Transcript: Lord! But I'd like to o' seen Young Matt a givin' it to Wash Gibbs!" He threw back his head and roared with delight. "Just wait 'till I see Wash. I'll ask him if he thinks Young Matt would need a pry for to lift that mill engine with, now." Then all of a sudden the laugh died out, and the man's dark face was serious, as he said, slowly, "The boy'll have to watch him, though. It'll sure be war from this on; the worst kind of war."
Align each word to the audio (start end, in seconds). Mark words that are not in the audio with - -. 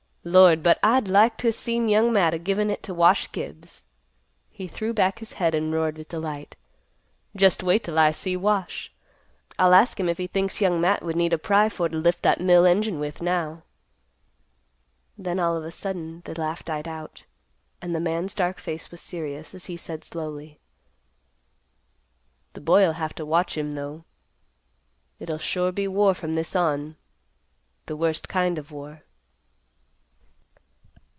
Lord! 0.23 0.61
But 0.61 0.77
I'd 0.83 1.07
like 1.07 1.37
to 1.37 1.47
o' 1.47 1.49
seen 1.49 1.89
Young 1.89 2.13
Matt 2.13 2.35
a 2.35 2.37
givin' 2.37 2.69
it 2.69 2.83
to 2.83 2.93
Wash 2.93 3.31
Gibbs!" 3.31 3.85
He 4.51 4.67
threw 4.67 4.93
back 4.93 5.17
his 5.17 5.33
head 5.33 5.55
and 5.55 5.73
roared 5.73 5.97
with 5.97 6.09
delight. 6.09 6.55
"Just 7.35 7.63
wait 7.63 7.83
'till 7.85 7.97
I 7.97 8.11
see 8.11 8.37
Wash. 8.37 8.91
I'll 9.57 9.73
ask 9.73 9.99
him 9.99 10.07
if 10.07 10.19
he 10.19 10.27
thinks 10.27 10.61
Young 10.61 10.79
Matt 10.79 11.01
would 11.01 11.15
need 11.15 11.33
a 11.33 11.39
pry 11.39 11.69
for 11.69 11.89
to 11.89 11.97
lift 11.97 12.21
that 12.21 12.39
mill 12.39 12.67
engine 12.67 12.99
with, 12.99 13.19
now." 13.23 13.63
Then 15.17 15.39
all 15.39 15.57
of 15.57 15.65
a 15.65 15.71
sudden 15.71 16.21
the 16.25 16.39
laugh 16.39 16.63
died 16.63 16.87
out, 16.87 17.25
and 17.81 17.95
the 17.95 17.99
man's 17.99 18.35
dark 18.35 18.59
face 18.59 18.91
was 18.91 19.01
serious, 19.01 19.55
as 19.55 19.65
he 19.65 19.75
said, 19.75 20.03
slowly, 20.03 20.59
"The 22.53 22.61
boy'll 22.61 22.91
have 22.93 23.15
to 23.15 23.25
watch 23.25 23.57
him, 23.57 23.71
though. 23.71 24.03
It'll 25.19 25.39
sure 25.39 25.71
be 25.71 25.87
war 25.87 26.13
from 26.13 26.35
this 26.35 26.55
on; 26.55 26.95
the 27.87 27.97
worst 27.97 28.29
kind 28.29 28.59
of 28.59 28.71
war." 28.71 29.01